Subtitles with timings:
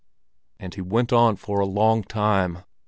[0.59, 2.63] And he went on for a long time.